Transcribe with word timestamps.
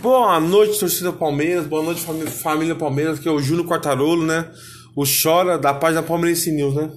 Boa 0.00 0.40
noite, 0.40 0.78
torcida 0.78 1.12
Palmeiras. 1.12 1.66
Boa 1.66 1.82
noite, 1.82 2.00
família, 2.00 2.30
família 2.30 2.74
Palmeiras, 2.74 3.18
que 3.18 3.28
é 3.28 3.30
o 3.30 3.40
Júnior 3.40 3.66
Quartarolo, 3.66 4.24
né? 4.24 4.50
O 4.96 5.04
Chora 5.04 5.58
da 5.58 5.72
página 5.72 6.02
Palmeirense 6.02 6.50
News, 6.50 6.74
né? 6.74 6.90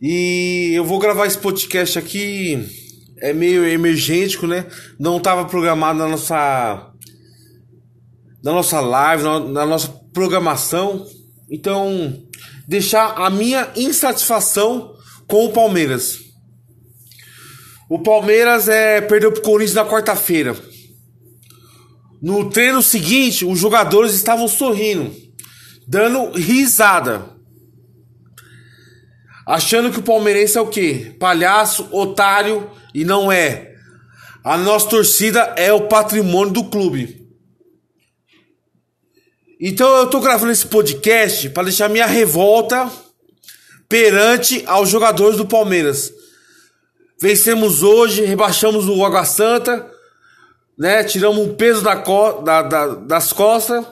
E 0.00 0.72
eu 0.74 0.84
vou 0.84 0.98
gravar 0.98 1.26
esse 1.26 1.38
podcast 1.38 1.98
aqui, 1.98 2.66
é 3.18 3.32
meio 3.32 3.66
emergêntico, 3.66 4.46
né? 4.46 4.66
Não 4.98 5.18
estava 5.18 5.44
programado 5.44 5.98
na 5.98 6.08
nossa 6.08 6.92
na 8.42 8.52
nossa 8.52 8.80
live, 8.80 9.22
na, 9.22 9.40
na 9.40 9.66
nossa 9.66 9.88
programação. 10.12 11.06
Então, 11.50 12.22
deixar 12.66 13.14
a 13.16 13.28
minha 13.28 13.70
insatisfação 13.76 14.94
com 15.26 15.46
o 15.46 15.52
Palmeiras. 15.52 16.20
O 17.90 17.98
Palmeiras 17.98 18.68
é 18.68 19.00
perdeu 19.00 19.32
pro 19.32 19.42
Corinthians 19.42 19.74
na 19.74 19.84
quarta-feira. 19.84 20.54
No 22.20 22.50
treino 22.50 22.82
seguinte, 22.82 23.44
os 23.44 23.58
jogadores 23.58 24.14
estavam 24.14 24.48
sorrindo, 24.48 25.14
dando 25.86 26.32
risada. 26.32 27.36
Achando 29.46 29.90
que 29.90 30.00
o 30.00 30.02
palmeirense 30.02 30.58
é 30.58 30.60
o 30.60 30.66
quê? 30.66 31.16
Palhaço, 31.18 31.88
otário 31.92 32.70
e 32.92 33.04
não 33.04 33.30
é. 33.30 33.72
A 34.44 34.56
nossa 34.58 34.88
torcida 34.88 35.40
é 35.56 35.72
o 35.72 35.88
patrimônio 35.88 36.52
do 36.52 36.64
clube. 36.64 37.26
Então 39.60 39.88
eu 39.96 40.10
tô 40.10 40.20
gravando 40.20 40.52
esse 40.52 40.66
podcast 40.66 41.48
para 41.50 41.64
deixar 41.64 41.88
minha 41.88 42.06
revolta 42.06 42.90
perante 43.88 44.62
aos 44.66 44.88
jogadores 44.88 45.36
do 45.36 45.46
Palmeiras. 45.46 46.12
Vencemos 47.20 47.82
hoje, 47.82 48.24
rebaixamos 48.24 48.88
o 48.88 49.04
Água 49.04 49.24
Santa 49.24 49.97
né? 50.78 51.02
Tiramos 51.02 51.38
um 51.38 51.54
peso 51.54 51.82
da, 51.82 51.96
co 51.96 52.40
da, 52.42 52.62
da, 52.62 52.86
das 52.94 53.32
costas. 53.32 53.84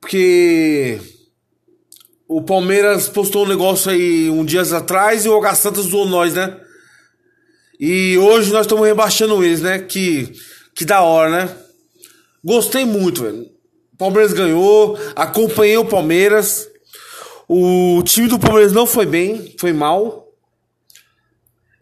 Porque 0.00 1.00
o 2.28 2.42
Palmeiras 2.42 3.08
postou 3.08 3.44
um 3.44 3.48
negócio 3.48 3.90
aí 3.90 4.28
um 4.28 4.44
dias 4.44 4.72
atrás 4.72 5.24
e 5.24 5.28
o 5.28 5.38
H 5.38 5.54
Santos 5.54 5.86
zoou 5.86 6.06
nós, 6.06 6.34
né? 6.34 6.60
E 7.78 8.18
hoje 8.18 8.52
nós 8.52 8.66
estamos 8.66 8.86
rebaixando 8.86 9.42
eles, 9.42 9.60
né? 9.60 9.78
Que, 9.78 10.32
que 10.74 10.84
da 10.84 11.00
hora, 11.00 11.30
né? 11.30 11.56
Gostei 12.44 12.84
muito, 12.84 13.22
velho. 13.22 13.48
O 13.92 13.96
Palmeiras 13.96 14.32
ganhou, 14.32 14.98
acompanhei 15.14 15.78
o 15.78 15.84
Palmeiras. 15.84 16.68
O 17.48 18.02
time 18.04 18.28
do 18.28 18.38
Palmeiras 18.38 18.72
não 18.72 18.86
foi 18.86 19.06
bem, 19.06 19.54
foi 19.58 19.72
mal. 19.72 20.23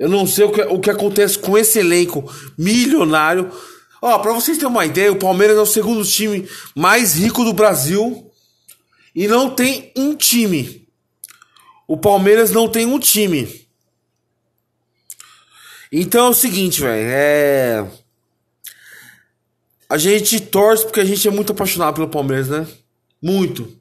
Eu 0.02 0.08
não 0.08 0.26
sei 0.26 0.44
o 0.44 0.50
que, 0.50 0.60
o 0.62 0.80
que 0.80 0.90
acontece 0.90 1.38
com 1.38 1.56
esse 1.56 1.78
elenco 1.78 2.28
milionário. 2.58 3.52
Ó, 4.02 4.18
pra 4.18 4.32
vocês 4.32 4.58
terem 4.58 4.68
uma 4.68 4.84
ideia, 4.84 5.12
o 5.12 5.16
Palmeiras 5.16 5.56
é 5.56 5.60
o 5.60 5.64
segundo 5.64 6.04
time 6.04 6.48
mais 6.74 7.14
rico 7.14 7.44
do 7.44 7.52
Brasil 7.52 8.28
e 9.14 9.28
não 9.28 9.54
tem 9.54 9.92
um 9.94 10.16
time. 10.16 10.88
O 11.86 11.96
Palmeiras 11.96 12.50
não 12.50 12.66
tem 12.66 12.84
um 12.84 12.98
time. 12.98 13.64
Então 15.92 16.26
é 16.26 16.30
o 16.30 16.34
seguinte, 16.34 16.80
velho, 16.80 17.08
é 17.08 17.86
a 19.88 19.98
gente 19.98 20.40
torce 20.40 20.82
porque 20.82 20.98
a 20.98 21.04
gente 21.04 21.28
é 21.28 21.30
muito 21.30 21.52
apaixonado 21.52 21.94
pelo 21.94 22.08
Palmeiras, 22.08 22.48
né? 22.48 22.66
Muito. 23.22 23.72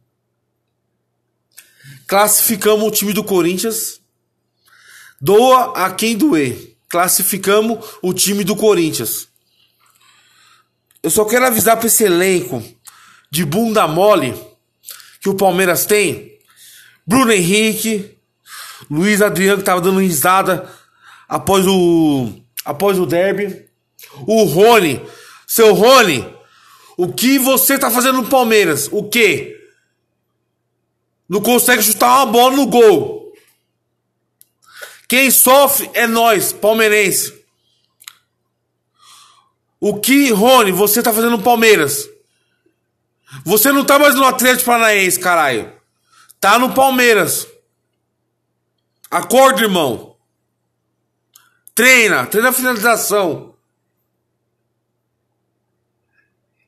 Classificamos 2.05 2.85
o 2.85 2.91
time 2.91 3.11
do 3.11 3.23
Corinthians 3.23 4.00
Doa 5.21 5.85
a 5.85 5.91
quem 5.91 6.17
doer. 6.17 6.75
Classificamos 6.89 7.85
o 8.01 8.11
time 8.13 8.43
do 8.43 8.55
Corinthians. 8.55 9.27
Eu 11.03 11.09
só 11.09 11.23
quero 11.25 11.45
avisar 11.45 11.77
para 11.77 11.87
esse 11.87 12.03
elenco 12.03 12.63
de 13.29 13.45
bunda 13.45 13.87
mole 13.87 14.33
que 15.21 15.29
o 15.29 15.35
Palmeiras 15.35 15.85
tem. 15.85 16.39
Bruno 17.05 17.31
Henrique, 17.31 18.17
Luiz 18.89 19.21
Adriano 19.21 19.59
que 19.59 19.63
tava 19.63 19.81
dando 19.81 19.99
risada 19.99 20.69
após 21.29 21.65
o 21.67 22.33
após 22.65 22.99
o 22.99 23.05
derby. 23.05 23.69
O 24.27 24.43
Rony, 24.43 25.01
seu 25.47 25.73
Rony, 25.73 26.27
o 26.97 27.13
que 27.13 27.37
você 27.37 27.77
tá 27.77 27.89
fazendo 27.89 28.21
no 28.21 28.27
Palmeiras? 28.27 28.89
O 28.91 29.07
quê? 29.07 29.57
Não 31.29 31.41
consegue 31.41 31.83
chutar 31.83 32.17
uma 32.17 32.25
bola 32.25 32.55
no 32.55 32.65
gol. 32.65 33.20
Quem 35.11 35.29
sofre 35.29 35.91
é 35.93 36.07
nós, 36.07 36.53
palmeirense. 36.53 37.43
O 39.77 39.99
que, 39.99 40.31
Rony, 40.31 40.71
você 40.71 41.03
tá 41.03 41.11
fazendo 41.11 41.31
no 41.31 41.43
Palmeiras? 41.43 42.07
Você 43.43 43.73
não 43.73 43.83
tá 43.83 43.99
mais 43.99 44.15
no 44.15 44.23
Atlético 44.23 44.67
Paranaense, 44.67 45.19
caralho. 45.19 45.69
Tá 46.39 46.57
no 46.57 46.73
Palmeiras. 46.73 47.45
Acorda, 49.09 49.63
irmão. 49.63 50.15
Treina, 51.75 52.25
treina 52.25 52.47
a 52.47 52.53
finalização. 52.53 53.53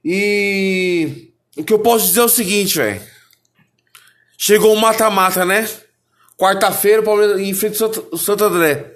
E 0.03 1.31
o 1.55 1.63
que 1.63 1.71
eu 1.71 1.79
posso 1.79 2.07
dizer 2.07 2.19
é 2.19 2.23
o 2.23 2.27
seguinte, 2.27 2.75
velho. 2.75 3.07
Chegou 4.37 4.73
o 4.73 4.81
mata-mata, 4.81 5.45
né? 5.45 5.65
Quarta-feira, 6.37 7.01
o 7.01 7.05
Palmeiras 7.05 7.39
enfrenta 7.39 7.85
o 8.11 8.17
Santo 8.17 8.43
André. 8.43 8.93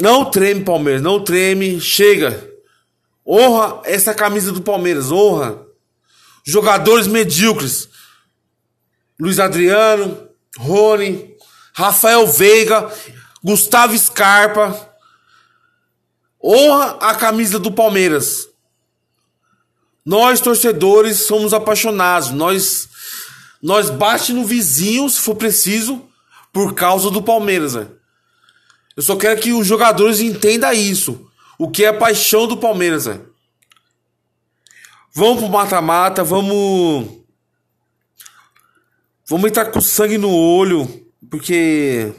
Não 0.00 0.30
treme, 0.30 0.64
Palmeiras, 0.64 1.02
não 1.02 1.22
treme, 1.22 1.80
chega. 1.80 2.50
Honra 3.26 3.82
essa 3.84 4.14
camisa 4.14 4.52
do 4.52 4.62
Palmeiras, 4.62 5.10
honra. 5.10 5.66
Jogadores 6.44 7.06
medíocres. 7.06 7.88
Luiz 9.18 9.40
Adriano, 9.40 10.28
Rony, 10.58 11.34
Rafael 11.72 12.26
Veiga, 12.26 12.92
Gustavo 13.42 13.98
Scarpa. 13.98 14.94
Honra 16.42 16.98
a 17.00 17.14
camisa 17.14 17.58
do 17.58 17.72
Palmeiras. 17.72 18.48
Nós, 20.04 20.40
torcedores, 20.40 21.20
somos 21.20 21.52
apaixonados. 21.52 22.30
Nós 22.30 22.88
nós 23.62 23.90
bate 23.90 24.32
no 24.32 24.44
vizinho, 24.44 25.08
se 25.08 25.20
for 25.20 25.34
preciso, 25.34 26.02
por 26.52 26.74
causa 26.74 27.10
do 27.10 27.22
Palmeiras, 27.22 27.74
velho. 27.74 27.96
Eu 28.96 29.02
só 29.02 29.16
quero 29.16 29.40
que 29.40 29.52
os 29.52 29.66
jogadores 29.66 30.20
entendam 30.20 30.72
isso. 30.72 31.30
O 31.58 31.70
que 31.70 31.84
é 31.84 31.88
a 31.88 31.94
paixão 31.94 32.46
do 32.46 32.56
Palmeiras, 32.56 33.04
velho. 33.04 33.30
Vamos 35.14 35.38
pro 35.38 35.48
mata-mata, 35.48 36.24
vamos. 36.24 37.08
Vamos 39.28 39.48
entrar 39.48 39.66
com 39.66 39.80
sangue 39.80 40.18
no 40.18 40.30
olho, 40.30 40.88
porque. 41.30 42.12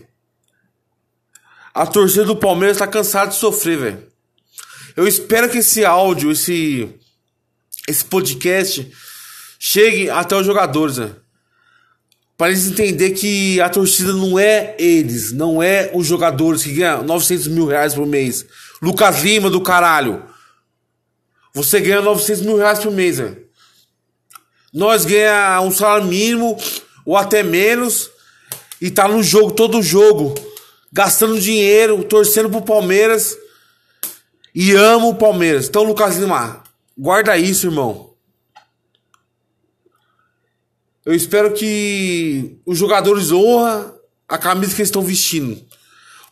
A 1.74 1.86
torcida 1.86 2.26
do 2.26 2.36
Palmeiras 2.36 2.78
tá 2.78 2.88
cansada 2.88 3.30
de 3.30 3.36
sofrer, 3.36 3.78
velho. 3.78 4.08
Eu 4.96 5.08
espero 5.08 5.50
que 5.50 5.60
esse 5.60 5.86
áudio, 5.86 6.32
esse. 6.32 6.90
Esse 7.88 8.04
podcast 8.04 8.92
chegue 9.60 10.10
até 10.10 10.36
os 10.36 10.46
jogadores, 10.46 10.98
velho. 10.98 11.27
Para 12.38 12.50
eles 12.50 12.68
entender 12.68 13.12
que 13.12 13.60
a 13.60 13.68
torcida 13.68 14.14
não 14.14 14.38
é 14.38 14.76
eles, 14.78 15.32
não 15.32 15.62
é 15.62 15.90
os 15.94 16.06
jogadores 16.06 16.62
que 16.62 16.72
ganham 16.72 17.04
900 17.04 17.48
mil 17.48 17.66
reais 17.66 17.96
por 17.96 18.06
mês. 18.06 18.46
Lucas 18.80 19.24
Lima 19.24 19.50
do 19.50 19.60
caralho. 19.60 20.24
Você 21.52 21.82
ganha 21.82 22.02
900 22.02 22.44
mil 22.44 22.58
reais 22.58 22.78
por 22.78 22.92
mês, 22.92 23.18
velho. 23.18 23.48
Nós 24.72 25.04
ganhamos 25.04 25.74
um 25.74 25.76
salário 25.76 26.06
mínimo 26.06 26.56
ou 27.04 27.18
até 27.18 27.42
menos 27.42 28.12
e 28.80 28.92
tá 28.92 29.08
no 29.08 29.24
jogo, 29.24 29.52
todo 29.52 29.82
jogo, 29.82 30.36
gastando 30.94 31.40
dinheiro, 31.40 32.04
torcendo 32.04 32.52
pro 32.52 32.62
Palmeiras 32.62 33.36
e 34.54 34.74
amo 34.74 35.10
o 35.10 35.16
Palmeiras. 35.16 35.68
Então, 35.68 35.82
Lucas 35.82 36.18
Lima, 36.18 36.62
guarda 36.96 37.36
isso, 37.36 37.66
irmão. 37.66 38.07
Eu 41.08 41.16
espero 41.16 41.54
que 41.54 42.60
os 42.66 42.78
jogadores 42.78 43.32
honram 43.32 43.94
a 44.28 44.38
camisa 44.38 44.76
que 44.76 44.82
eles 44.82 44.90
estão 44.90 45.02
vestindo. 45.02 45.58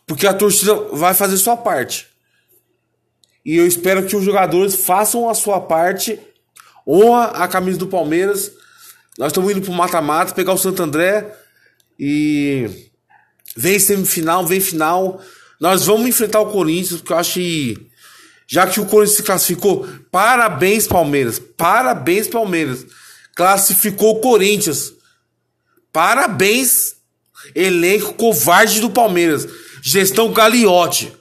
Porque 0.06 0.26
a 0.26 0.34
torcida 0.34 0.74
vai 0.92 1.14
fazer 1.14 1.38
sua 1.38 1.56
parte. 1.56 2.06
E 3.42 3.56
eu 3.56 3.66
espero 3.66 4.04
que 4.04 4.14
os 4.14 4.22
jogadores 4.22 4.74
façam 4.74 5.30
a 5.30 5.34
sua 5.34 5.62
parte. 5.62 6.20
Honra 6.86 7.28
a 7.28 7.48
camisa 7.48 7.78
do 7.78 7.86
Palmeiras. 7.86 8.52
Nós 9.18 9.28
estamos 9.28 9.50
indo 9.50 9.62
pro 9.62 9.72
mata-mata, 9.72 10.34
pegar 10.34 10.52
o 10.52 10.58
Santo 10.58 10.82
André. 10.82 11.34
E 11.98 12.68
vem 13.56 13.78
semifinal, 13.78 14.44
vem 14.44 14.60
final. 14.60 15.22
Nós 15.58 15.86
vamos 15.86 16.06
enfrentar 16.06 16.40
o 16.40 16.52
Corinthians, 16.52 17.00
porque 17.00 17.14
eu 17.14 17.16
acho 17.16 17.32
que. 17.32 17.90
Já 18.46 18.66
que 18.66 18.78
o 18.78 18.84
Corinthians 18.84 19.16
se 19.16 19.22
classificou, 19.22 19.88
parabéns, 20.10 20.86
Palmeiras. 20.86 21.38
Parabéns, 21.38 22.28
Palmeiras 22.28 22.84
classificou 23.36 24.16
o 24.16 24.20
Corinthians. 24.20 24.94
Parabéns, 25.92 26.96
elenco 27.54 28.14
covarde 28.14 28.80
do 28.80 28.90
Palmeiras. 28.90 29.46
Gestão 29.82 30.32
Galiote. 30.32 31.14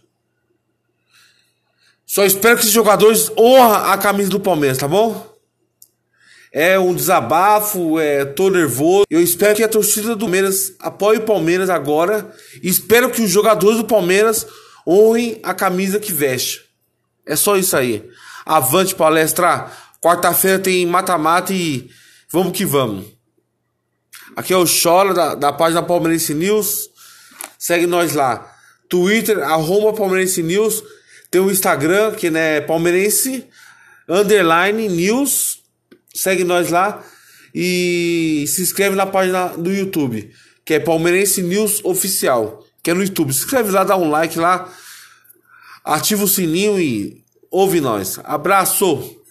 Só 2.07 2.23
espero 2.25 2.55
que 2.55 2.61
esses 2.61 2.73
jogadores 2.73 3.29
honram 3.37 3.91
a 3.91 3.97
camisa 3.97 4.29
do 4.29 4.39
Palmeiras, 4.39 4.77
tá 4.77 4.87
bom? 4.87 5.35
É 6.51 6.79
um 6.79 6.95
desabafo, 6.95 7.99
é, 7.99 8.23
tô 8.23 8.49
nervoso. 8.49 9.03
Eu 9.09 9.21
espero 9.21 9.55
que 9.55 9.63
a 9.63 9.67
torcida 9.67 10.15
do 10.15 10.19
Palmeiras 10.19 10.73
apoie 10.79 11.17
o 11.17 11.25
Palmeiras 11.25 11.69
agora. 11.69 12.33
Espero 12.63 13.09
que 13.09 13.21
os 13.21 13.29
jogadores 13.29 13.77
do 13.77 13.83
Palmeiras 13.83 14.47
honrem 14.87 15.41
a 15.43 15.53
camisa 15.53 15.99
que 15.99 16.13
veste. 16.13 16.61
É 17.25 17.35
só 17.35 17.57
isso 17.57 17.75
aí. 17.75 18.07
Avante 18.45 18.95
palestra. 18.95 19.69
Quarta-feira 19.99 20.59
tem 20.59 20.85
mata-mata 20.85 21.51
e 21.51 21.89
vamos 22.31 22.57
que 22.57 22.65
vamos. 22.65 23.05
Aqui 24.35 24.53
é 24.53 24.57
o 24.57 24.65
Chora 24.65 25.13
da, 25.13 25.35
da 25.35 25.53
página 25.53 25.81
Palmeirense 25.81 26.33
News. 26.33 26.89
Segue 27.57 27.87
nós 27.87 28.13
lá. 28.13 28.53
Twitter, 28.89 29.39
arroba 29.39 29.93
Palmeirense 29.93 30.43
News. 30.43 30.83
Tem 31.31 31.41
o 31.41 31.51
Instagram, 31.51 32.13
que 32.13 32.27
é 32.27 32.61
Palmeirense 32.61 33.47
Underline 34.07 34.89
News. 34.89 35.59
Segue 36.13 36.43
nós 36.43 36.69
lá. 36.69 37.03
E 37.53 38.45
se 38.47 38.61
inscreve 38.61 38.95
na 38.95 39.05
página 39.05 39.47
do 39.47 39.71
YouTube, 39.71 40.29
que 40.65 40.73
é 40.73 40.79
Palmeirense 40.79 41.41
News 41.41 41.79
Oficial, 41.85 42.65
que 42.83 42.91
é 42.91 42.93
no 42.93 43.01
YouTube. 43.01 43.33
Se 43.33 43.45
inscreve 43.45 43.71
lá, 43.71 43.85
dá 43.85 43.95
um 43.95 44.09
like 44.09 44.37
lá. 44.37 44.69
Ativa 45.83 46.25
o 46.25 46.27
sininho 46.27 46.77
e 46.79 47.23
ouve 47.49 47.79
nós. 47.79 48.19
Abraço! 48.25 49.23